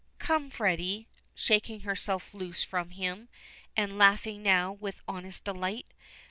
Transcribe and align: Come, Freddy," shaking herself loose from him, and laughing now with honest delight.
Come, 0.17 0.49
Freddy," 0.49 1.05
shaking 1.35 1.81
herself 1.81 2.33
loose 2.33 2.63
from 2.63 2.89
him, 2.89 3.29
and 3.77 3.99
laughing 3.99 4.41
now 4.41 4.71
with 4.71 5.03
honest 5.07 5.43
delight. 5.43 5.93